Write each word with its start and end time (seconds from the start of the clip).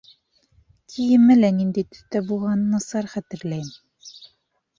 Кейеме 0.93 1.35
лә 1.41 1.51
ниндәй 1.57 1.85
төҫтә 1.89 2.23
булғанын 2.31 2.73
насар 2.77 3.11
хәтерләйем. 3.13 3.71